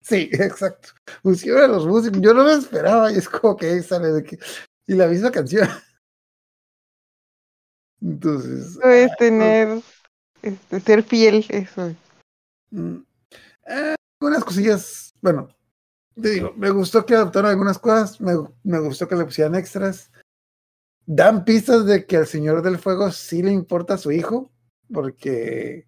[0.02, 0.90] Sí, exacto.
[1.22, 2.20] Pusieron a los músicos.
[2.22, 4.38] Yo no lo esperaba y es como que ahí sale de que.
[4.88, 5.68] Y la misma canción.
[8.02, 8.78] Entonces.
[8.78, 9.82] Eso es tener,
[10.42, 11.96] este, ser fiel, eso es.
[12.72, 12.96] mm,
[13.68, 15.14] eh, algunas cosillas.
[15.22, 15.48] Bueno,
[16.20, 18.20] te digo, me gustó que adaptaron algunas cosas.
[18.20, 18.34] Me,
[18.64, 20.12] me gustó que le pusieran extras.
[21.06, 24.52] Dan pistas de que al Señor del Fuego sí le importa a su hijo.
[24.92, 25.88] Porque.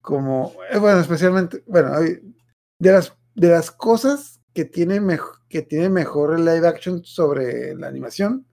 [0.00, 0.54] Como.
[0.70, 1.62] eh, bueno, especialmente.
[1.66, 7.04] Bueno, de las, de las cosas que tiene, mej- que tiene mejor el live action
[7.04, 8.45] sobre la animación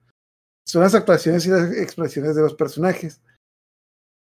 [0.64, 3.20] son las actuaciones y las expresiones de los personajes.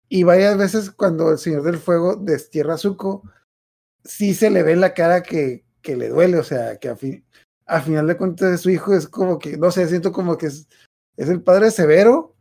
[0.08, 3.24] Y varias veces cuando el Señor del Fuego destierra a Zuko,
[4.04, 6.96] sí se le ve en la cara que, que le duele, o sea, que a,
[6.96, 7.24] fin,
[7.66, 10.68] a final de cuentas su hijo es como que, no sé, siento como que es,
[11.16, 12.36] es el padre severo,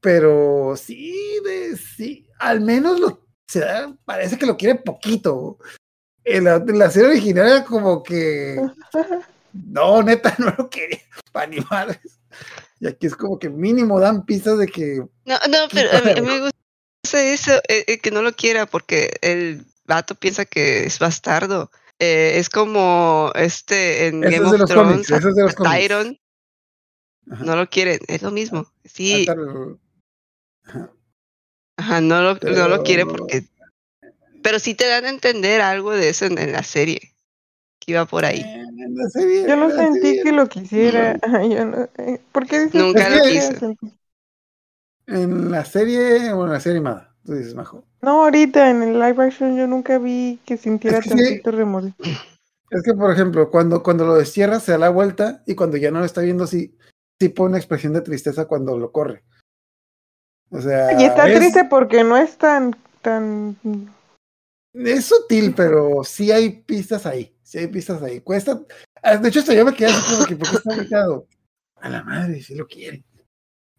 [0.00, 5.58] pero sí, de, sí, al menos lo, se da- parece que lo quiere poquito.
[6.22, 8.56] En la, en la serie original era como que,
[9.52, 11.00] no, neta, no lo quería
[11.32, 12.00] para animar.
[12.84, 16.10] Y aquí es como que mínimo dan pistas de que No, no, pero a mí,
[16.10, 20.44] a mí me gusta eso, eh, eh, que no lo quiera, porque el vato piensa
[20.44, 21.70] que es bastardo.
[21.98, 25.06] Eh, es como este en Game of Thrones.
[25.56, 26.20] Tyron,
[27.24, 28.70] no lo quieren, es lo mismo.
[28.84, 29.26] Sí,
[30.66, 30.90] Ajá.
[31.78, 33.44] ajá, no lo, no lo quiere Pero- porque...
[34.42, 37.14] Pero sí te dan a entender algo de eso en, en la serie,
[37.80, 38.44] que iba por ahí.
[38.76, 41.18] Yo no sentí que lo quisiera.
[41.48, 43.92] Yo no, eh, ¿Por qué dices Nunca que lo sentí?
[45.06, 47.84] En la serie, o en la serie animada, tú dices, Majo.
[48.00, 51.16] No, ahorita en el live action yo nunca vi que sintiera Es que sí.
[51.16, 52.04] tantito remordimiento.
[52.70, 55.90] Es que, por ejemplo, cuando, cuando lo destierra, se da la vuelta y cuando ya
[55.90, 56.76] no lo está viendo, sí,
[57.20, 59.24] sí pone una expresión de tristeza cuando lo corre.
[60.50, 63.56] O sea, Y está es, triste porque no es tan, tan...
[64.72, 67.33] es sutil, pero sí hay pistas ahí.
[67.54, 68.18] Sí hay pistas ahí.
[68.18, 68.60] Cuesta.
[69.00, 71.28] ah, De hecho, hasta yo me quedé así como que, ¿por qué está ubicado?
[71.76, 73.04] A la madre, si lo quiere.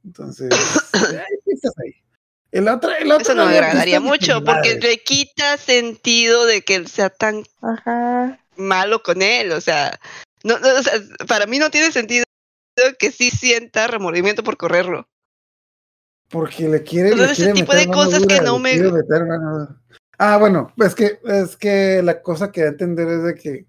[0.06, 0.50] Entonces,
[0.94, 1.92] hay pistas ahí.
[2.54, 6.62] El otro, el otro Eso no me había agradaría mucho, porque le quita sentido de
[6.62, 8.40] que él sea tan Ajá.
[8.56, 10.00] malo con él, o sea,
[10.46, 10.94] no, no, o sea,
[11.28, 12.24] para mí no tiene sentido
[12.98, 15.10] que sí sienta remordimiento por correrlo.
[16.30, 18.80] Porque le quiere, le ese tipo meter de cosas que no me-
[20.18, 23.68] Ah, bueno, es que, es que la cosa que da a entender es de que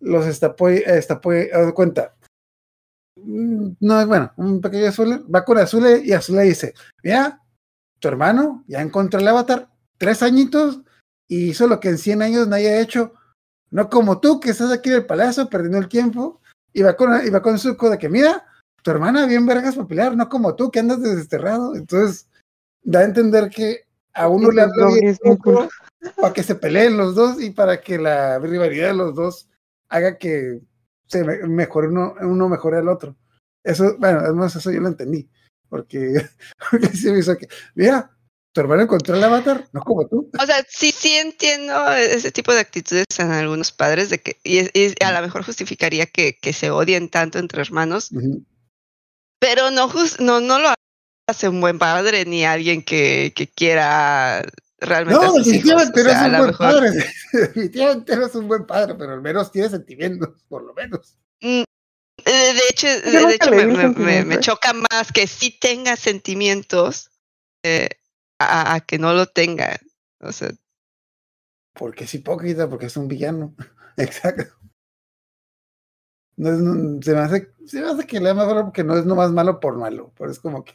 [0.00, 0.54] los está
[0.86, 2.14] está de cuenta.
[3.16, 7.40] Mm, No bueno, un pequeño azul va con Azule y Azule dice: Mira,
[8.00, 10.80] tu hermano ya encontró el avatar, tres añitos,
[11.28, 13.14] y hizo lo que en 100 años nadie ha hecho.
[13.70, 16.40] No como tú, que estás aquí en el palacio perdiendo el tiempo,
[16.72, 18.44] y va con, y va con Zuko de que, mira,
[18.82, 21.74] tu hermana bien vergas para pelear, no como tú, que andas desterrado.
[21.74, 22.28] Entonces,
[22.82, 25.16] da a entender que a uno le habla bien
[26.16, 29.48] para que se peleen los dos y para que la rivalidad de los dos
[29.88, 30.60] haga que
[31.06, 33.16] se me- mejore uno, uno mejore al otro.
[33.62, 35.28] Eso, bueno, además eso yo lo entendí,
[35.68, 36.14] porque,
[36.70, 38.10] porque sí me hizo que, mira,
[38.52, 40.30] tu hermano encontró el avatar, no como tú.
[40.40, 44.60] O sea, sí, sí entiendo ese tipo de actitudes en algunos padres de que, y,
[45.02, 48.10] a lo mejor justificaría que, que se odien tanto entre hermanos,
[49.40, 50.73] pero no, jus- no, no lo
[51.26, 54.42] hace un buen padre ni alguien que, que quiera
[54.78, 55.32] realmente No.
[55.32, 56.90] O definitivamente no sea, es un buen mejor- padre.
[57.32, 61.16] Definitivamente no es un buen padre, pero al menos tiene sentimientos, por lo menos.
[61.40, 61.62] Mm,
[62.24, 64.40] eh, De hecho, de, hecho me, vi me- me- sentimientos, me ¿eh?
[64.40, 67.10] choca más que sí tenga sentimientos
[67.64, 67.88] eh,
[68.38, 69.78] a, a que no lo tenga.
[70.20, 70.50] O sea,
[71.74, 73.54] Porque es hipócrita, porque es un villano.
[73.96, 74.44] Exacto.
[76.36, 78.96] No es, no- se, me hace, se me hace que le ama malo porque no
[78.98, 80.74] es nomás malo por malo, pero es como que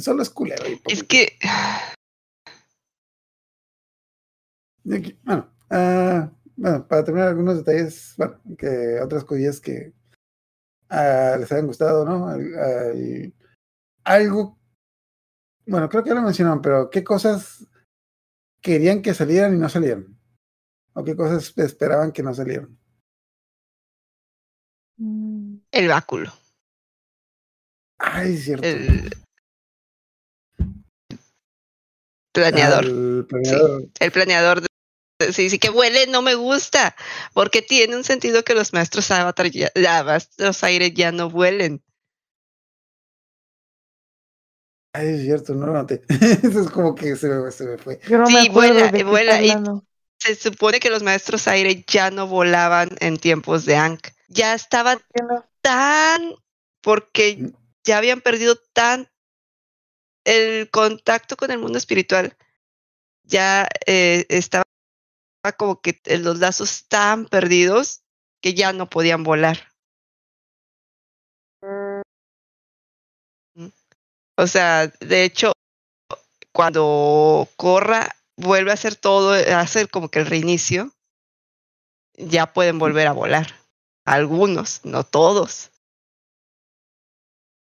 [0.00, 0.64] solo es culero.
[0.68, 1.36] y es que
[4.84, 9.92] Y aquí, bueno, ah, bueno, para terminar algunos detalles, bueno, que otras cosillas que
[10.88, 12.28] ah, les hayan gustado, ¿no?
[12.28, 13.34] Al- al-
[14.04, 14.58] algo,
[15.66, 17.64] bueno, creo que ya lo mencionaron, pero ¿qué cosas
[18.60, 20.18] querían que salieran y no salieron?
[20.94, 22.76] ¿O qué cosas esperaban que no salieran?
[24.96, 26.30] Mm, el báculo.
[27.98, 28.66] Ay, es cierto.
[28.66, 29.10] El
[32.32, 32.84] planeador.
[32.84, 33.88] Al planeador.
[34.00, 36.96] El planeador de, sí, sí, que huele no me gusta,
[37.34, 39.70] porque tiene un sentido que los maestros avatar ya,
[40.04, 41.82] maestros aire ya no huelen.
[44.94, 46.02] Ay, es cierto, no lo noté.
[46.42, 47.98] Eso es como que se me, se me fue.
[48.06, 49.54] Yo no me Sí, vuela, vuela y-.
[50.18, 54.08] Se supone que los maestros aire ya no volaban en tiempos de Ankh.
[54.28, 55.44] Ya estaban ¿Por qué no?
[55.62, 56.34] tan,
[56.82, 57.48] porque Mm.
[57.84, 59.08] ya habían perdido tan
[60.24, 62.36] el contacto con el mundo espiritual.
[63.24, 64.64] Ya eh, estaba
[65.56, 68.02] como que eh, los lazos tan perdidos
[68.40, 69.72] que ya no podían volar.
[74.36, 75.52] O sea, de hecho,
[76.52, 80.92] cuando Corra vuelve a hacer todo, a hacer como que el reinicio,
[82.16, 83.54] ya pueden volver a volar.
[84.04, 85.71] Algunos, no todos.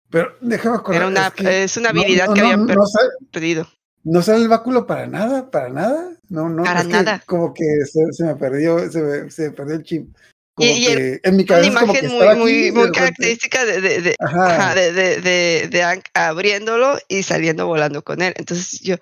[0.10, 1.02] Pero déjame acordar.
[1.02, 3.68] Era una, es, que es una habilidad no, que no, habían no sale, perdido.
[4.04, 6.12] no sale el báculo para nada, para nada.
[6.30, 6.64] No, no.
[6.64, 7.24] Para es que nada.
[7.26, 10.16] como que se, se me perdió, se me, se me perdió el chip.
[10.56, 12.92] Como Y- que en mi Una cabeza es como que imagen muy, muy, de muy
[12.92, 14.56] característica de, de, de, Ajá.
[14.56, 18.34] ajá, de, abriéndolo y saliendo volando con él.
[18.38, 18.96] Entonces yo,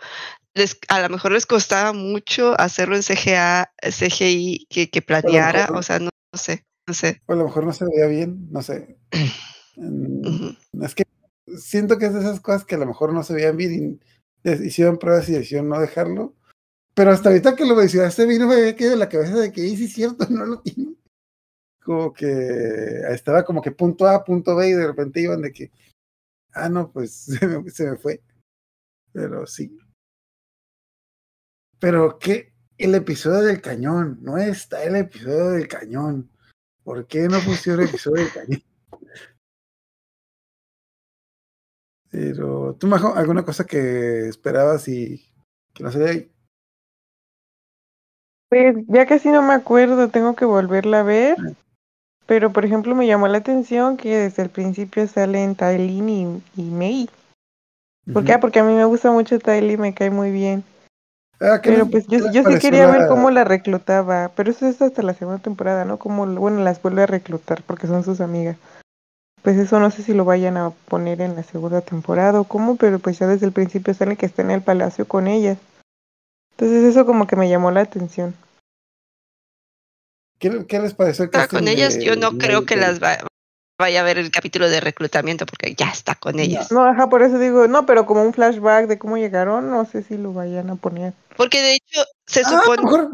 [0.56, 5.84] les, a lo mejor les costaba mucho hacerlo en CGA, CGI, que, que planeara, o
[5.84, 7.22] sea, no, no sé, no sé.
[7.28, 8.98] O a lo mejor no se veía bien, no sé.
[9.76, 10.56] Mm.
[10.84, 11.04] Es que
[11.58, 14.00] siento que es de esas cosas que a lo mejor no se veían bien
[14.44, 16.36] y hicieron pruebas y decidieron no dejarlo.
[16.94, 19.62] Pero hasta ahorita que lo mencionaste, vino me había quedado en la cabeza de que
[19.62, 20.96] sí, sí es cierto, no lo tiene.
[21.84, 25.72] Como que estaba como que punto A, punto B y de repente iban de que,
[26.54, 28.22] ah, no, pues se me, se me fue.
[29.12, 29.78] Pero sí.
[31.80, 36.30] Pero que el episodio del cañón, no está el episodio del cañón.
[36.84, 38.64] ¿Por qué no pusieron el episodio del cañón?
[42.13, 45.26] Pero, ¿tú, Majo, alguna cosa que esperabas y
[45.73, 46.32] que no se ahí?
[48.49, 51.38] Pues ya casi no me acuerdo, tengo que volverla a ver.
[52.28, 56.65] Pero por ejemplo me llamó la atención que desde el principio salen Tailin y, y
[56.65, 57.10] Mei.
[58.13, 58.38] ¿Por qué?
[58.38, 60.63] Porque a mí me gusta mucho Tailin, me cae muy bien.
[61.39, 64.32] Ah, ¿qué Pero les- pues yo, yo sí quería ver cómo la reclutaba.
[64.36, 65.97] Pero eso es hasta la segunda temporada, ¿no?
[65.97, 68.56] Como, bueno, las vuelve a reclutar porque son sus amigas.
[69.43, 72.77] Pues eso no sé si lo vayan a poner en la segunda temporada o cómo,
[72.77, 75.58] pero pues ya desde el principio sale que está en el palacio con ellas.
[76.51, 78.36] Entonces eso como que me llamó la atención.
[80.39, 83.17] ¿Qué, qué les pareció con ellas, de yo no creo que las va-
[83.79, 86.71] vaya a ver el capítulo de reclutamiento porque ya está con ellas.
[86.71, 90.03] No, ajá, por eso digo, no, pero como un flashback de cómo llegaron, no sé
[90.03, 91.13] si lo vayan a poner.
[91.38, 93.10] Porque de hecho se Ah, supone mejor,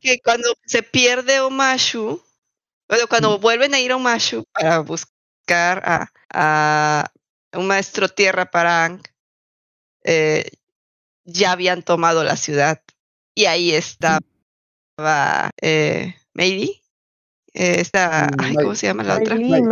[0.00, 2.20] que cuando se pierde Omashu,
[2.88, 5.12] bueno, cuando vuelven a ir a Omashu para buscar
[5.54, 7.12] a, a
[7.58, 9.02] un maestro tierra para Aang,
[10.04, 10.50] eh,
[11.24, 12.82] ya habían tomado la ciudad.
[13.34, 14.20] Y ahí estaba
[15.60, 16.82] eh, Meidi.
[17.54, 18.54] eh, esta, Mm, ay.
[18.56, 19.34] ¿cómo se llama la otra?
[19.36, 19.62] May,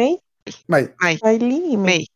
[0.66, 1.18] Mai, Mai.
[1.18, 2.08] Kylie y May.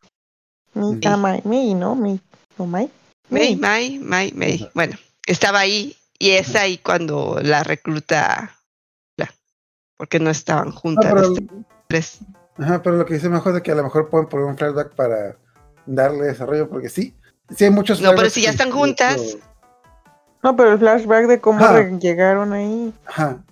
[0.74, 0.92] May.
[0.94, 1.00] May.
[1.04, 1.94] Ah, May, May, ¿no?
[1.94, 2.20] May.
[2.58, 2.90] ¿No, May?
[3.28, 4.68] May, May, May, May.
[4.74, 4.96] Bueno,
[5.26, 8.56] estaba ahí y es ahí cuando la recluta,
[9.16, 9.32] la-
[9.96, 11.40] porque no estaban Ah, juntas pero, las
[11.88, 12.18] tres.
[12.58, 14.94] Ajá, pero lo que dice Majo es que a lo mejor pueden poner un flashback
[14.94, 15.36] para
[15.86, 17.14] darle desarrollo, porque sí,
[17.54, 19.36] sí hay muchos No, pero si ya están juntas.
[20.42, 21.88] No, pero el flashback de cómo Ajá.
[21.98, 22.92] llegaron ahí.
[23.06, 23.44] Ajá.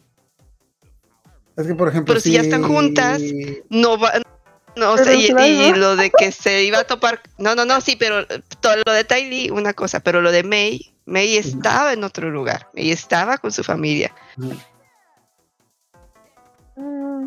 [1.56, 3.20] Es que, por ejemplo, Pero si ya están juntas,
[3.68, 4.12] No va,
[4.76, 7.96] no, o sea, y, lo de que se iba a topar, no, no, no, sí,
[7.96, 8.26] pero
[8.60, 12.68] todo lo de Tylee, una cosa, pero lo de May, May estaba en otro lugar,
[12.74, 14.14] May estaba con su familia.
[14.36, 14.52] Mm,
[16.76, 17.26] Ah,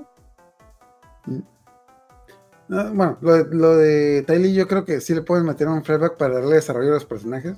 [2.93, 6.17] bueno, lo de, lo de Tylee yo creo que sí le pueden meter un flashback
[6.17, 7.57] para darle desarrollo a los personajes.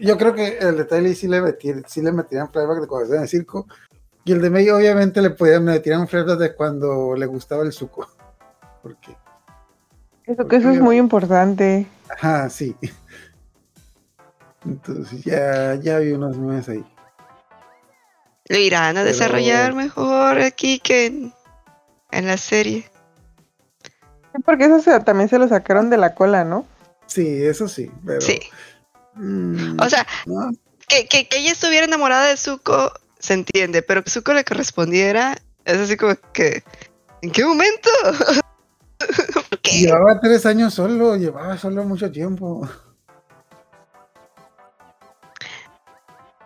[0.00, 3.16] Yo creo que el de Tylee sí le, metir, sí le flashback de cuando estaba
[3.16, 3.66] en el circo.
[4.24, 7.72] Y el de May obviamente le podían meter un flashback de cuando le gustaba el
[7.72, 8.08] suco.
[8.82, 9.16] Porque,
[10.24, 11.86] Eso que eso es muy importante.
[12.08, 12.74] ajá, sí.
[14.64, 16.84] Entonces ya, ya vi unos memes ahí.
[18.48, 21.32] Lo irán a Pero- desarrollar mejor aquí que en,
[22.12, 22.84] en la serie.
[24.36, 26.66] Sí, Porque eso se- también se lo sacaron de la cola, ¿no?
[27.06, 28.20] Sí, eso sí, pero...
[28.20, 28.38] Sí,
[29.14, 30.50] mm, o sea, no,
[30.88, 35.36] que, que, que ella estuviera enamorada de Zuko se entiende, pero que Zuko le correspondiera
[35.64, 36.62] es así como que,
[37.22, 37.88] ¿en qué momento?
[39.50, 39.80] ¿Por qué?
[39.80, 42.68] Llevaba tres años solo, llevaba solo mucho tiempo.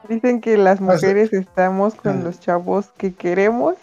[0.09, 2.24] Dicen que las sea- mujeres estamos con Ah.
[2.24, 3.76] los chavos que queremos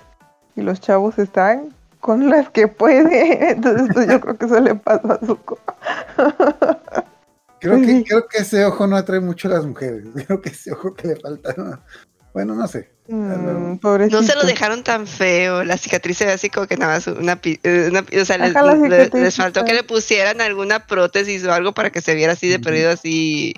[0.55, 3.51] y los chavos están con las que puede.
[3.51, 5.59] Entonces, pues yo creo que eso le pasó a Zuko.
[7.59, 8.03] Creo que, Sí.
[8.07, 10.03] creo que ese ojo no atrae mucho a las mujeres.
[10.27, 11.53] Creo que ese ojo que le falta.
[11.57, 11.79] ¿no?
[12.33, 12.91] Bueno, no sé.
[13.07, 13.79] Mm,
[14.11, 15.63] No se lo dejaron tan feo.
[15.63, 19.35] La cicatriz se ve así como que nada más una, eh, una o sea, les,
[19.35, 22.91] faltó que le pusieran alguna prótesis o algo para que se viera así de perdido
[22.91, 23.55] así.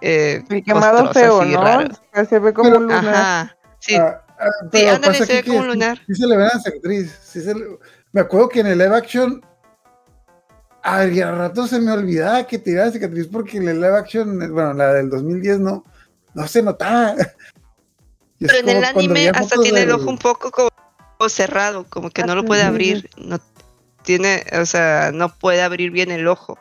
[0.00, 1.62] Eh, quemado feo, así, ¿no?
[1.62, 1.88] raro.
[2.28, 3.06] Se ve como Pero- un lunar.
[3.14, 3.56] Ajá.
[3.78, 4.21] Sí, ah,
[4.70, 5.98] pero pasa se ve aquí como que lunar.
[5.98, 7.18] Sí, sí se le ve la cicatriz.
[7.22, 7.78] sí se le-
[8.12, 9.44] Me acuerdo que en el live action.
[10.82, 14.72] Ay, a rato se me olvidaba que tiraba cicatriz porque en el live action, bueno,
[14.74, 15.84] la del 2010 no,
[16.34, 17.14] no se notaba.
[18.40, 22.34] Pero en el anime hasta tiene el ojo un poco como cerrado, como que no
[22.34, 23.08] lo puede abrir.
[23.16, 23.38] No
[24.02, 26.58] tiene, o sea, no puede abrir bien el ojo.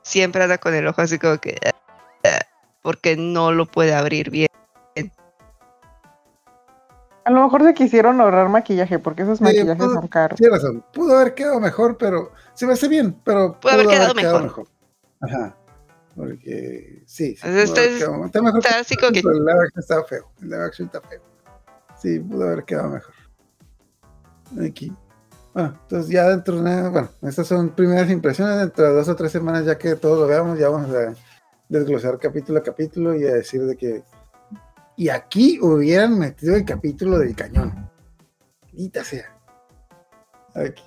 [0.00, 1.50] Siempre anda con el ojo así como que.
[1.50, 1.72] eh,
[2.22, 2.38] eh,
[2.80, 4.48] porque no lo puede abrir bien.
[7.28, 10.38] A lo mejor se quisieron ahorrar maquillaje, porque esos Sí, maquillajes pudo- son caros.
[10.38, 10.82] Tienes razón.
[10.94, 14.66] Pudo haber quedado mejor, pero se me hace bien, pero Pudo haber quedado mejor.
[15.20, 15.54] Ajá.
[16.16, 18.60] Porque sí, sí, haber este es- quedado- está mejor.
[18.60, 19.18] Está que.
[19.18, 20.30] el live action estaba feo.
[20.40, 21.20] El live action está feo.
[22.00, 23.14] Sí, pudo haber quedado mejor.
[24.66, 24.90] Aquí.
[25.52, 28.56] Bueno, entonces ya dentro de una, bueno, estas son primeras impresiones.
[28.56, 31.12] Dentro de dos o tres semanas, ya que todos lo veamos, ya vamos a
[31.68, 34.02] desglosar capítulo a capítulo y a decir de que.
[34.98, 37.88] Y aquí hubieran metido el capítulo del cañón.
[38.64, 39.32] Maldita sea.
[40.56, 40.82] Aquí.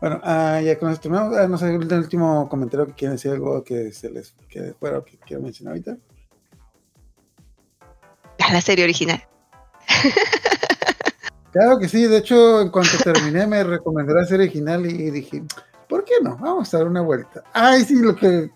[0.00, 1.32] Bueno, ah, ya con esto, ¿no?
[1.36, 4.98] Ah, no sé, el último comentario que quieren decir algo que se les quede fuera
[4.98, 5.96] o que quiero mencionar ahorita.
[8.40, 9.22] Ah, La serie original.
[11.52, 15.42] Claro que sí, de hecho, en cuanto terminé me recomendó la serie original y dije,
[15.88, 16.36] ¿por qué no?
[16.36, 17.42] Vamos a dar una vuelta.
[17.54, 18.50] Ay, sí, lo que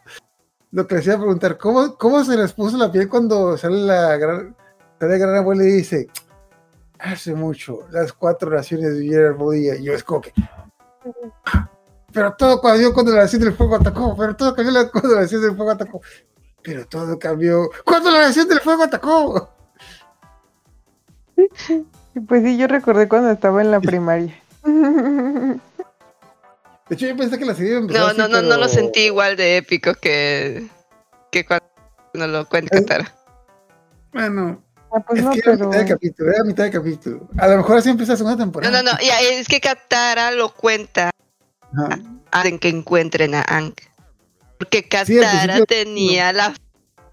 [0.72, 3.78] lo que les iba a preguntar, ¿cómo, cómo se les puso la piel cuando sale
[3.78, 4.54] la gran,
[5.06, 6.08] gran abuela y dice,
[6.98, 10.32] hace mucho, las cuatro naciones vivieron día y yo es como que,
[12.12, 15.42] pero todo cambió cuando la nación del fuego atacó, pero todo cambió cuando la nación
[15.42, 16.00] del fuego atacó,
[16.62, 19.50] pero todo cambió cuando la nación del fuego atacó.
[22.28, 24.34] Pues sí, yo recordé cuando estaba en la primaria.
[26.90, 29.02] De hecho, yo pensé que la serie empezar No, así, no, no, no lo sentí
[29.02, 30.68] igual de épico que,
[31.30, 33.14] que cuando lo cuenta Katara.
[34.12, 34.60] Bueno,
[34.92, 35.66] Ah, pues es no, que era pero.
[35.68, 37.28] mitad de capítulo, era mitad de capítulo.
[37.38, 38.82] A lo mejor así empieza la segunda No, temporada.
[38.82, 41.10] no, no, ya, es que Katara lo cuenta
[42.32, 43.74] antes de que encuentren a Aang.
[44.58, 46.54] Porque Katara principio- tenía la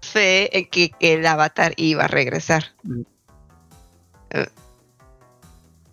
[0.00, 2.64] fe en que, que el avatar iba a regresar.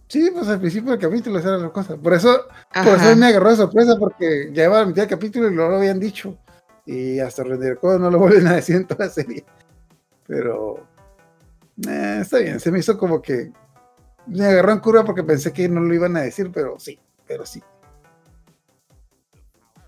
[0.08, 1.98] Sí, pues al principio del capítulo esa era la cosa.
[1.98, 5.10] Por eso, por eso me agarró de sorpresa, porque ya iba a la mitad del
[5.10, 6.38] capítulo y no lo habían dicho.
[6.86, 9.44] Y hasta Render Code no lo vuelven a decir en toda la serie.
[10.28, 10.88] Pero
[11.88, 13.52] eh, está bien, se me hizo como que
[14.28, 17.46] me agarró en curva porque pensé que no lo iban a decir, pero sí, pero
[17.46, 17.62] sí.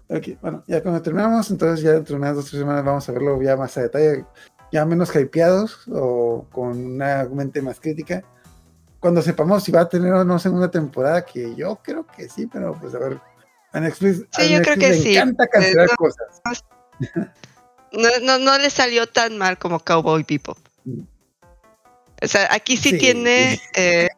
[0.09, 3.09] Ok, bueno, ya cuando terminamos, entonces ya dentro de unas dos o tres semanas vamos
[3.09, 4.25] a verlo ya más a detalle,
[4.71, 8.23] ya menos hypeados o con una mente más crítica.
[9.01, 12.47] Cuando sepamos si va a tener o no segunda temporada, que yo creo que sí,
[12.47, 13.19] pero pues a ver,
[13.73, 15.15] a Netflix, a Sí, yo creo que le sí.
[15.15, 16.41] encanta cancelar no- cosas.
[17.91, 20.57] No, no, no le salió tan mal como Cowboy Bebop.
[22.21, 22.25] Mm.
[22.25, 22.97] O sea, aquí sí, Sí.
[22.97, 24.09] tiene eh,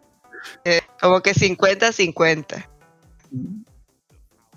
[0.66, 2.68] eh, como que 50-50.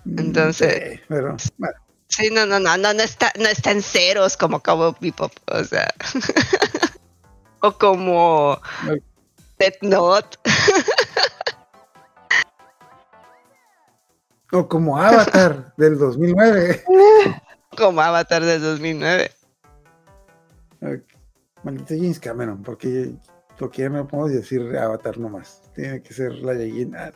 [0.04, 1.76] Entonces- Sí, pero bueno,
[2.08, 5.64] Sí, no, no, no, no, no está, no está en ceros como Cowboy Bebop, o
[5.64, 5.88] sea.
[7.62, 9.02] o como Ok.
[9.58, 10.36] Death Note.
[14.52, 16.84] o como Avatar del 2009.
[17.78, 19.30] como Avatar del 2009.
[20.82, 21.00] Ok.
[21.64, 23.12] Maldito James Cameron, porque,
[23.58, 25.62] porque ya no podemos decir Avatar nomás.
[25.74, 27.12] Tiene que ser la leyenda.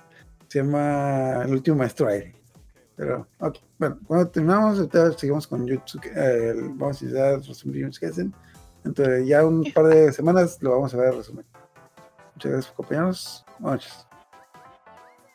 [0.48, 2.34] Se llama El último maestro aire.
[2.96, 3.58] Pero, ok.
[3.78, 6.02] Bueno, cuando terminamos, ahorita seguimos con YouTube.
[6.14, 8.34] eh, vamos a ya resumir Jutsu Kaisen.
[8.84, 11.44] Entonces, ya un par de semanas lo vamos a ver resumen.
[12.34, 13.44] Muchas gracias, compañeros.
[13.58, 14.06] Buenas noches.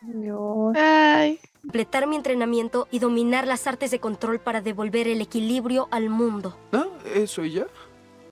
[0.01, 0.75] Dios.
[0.75, 1.39] Ay.
[1.61, 6.57] completar mi entrenamiento y dominar las artes de control para devolver el equilibrio al mundo.
[6.71, 7.67] Ah, eso y ya.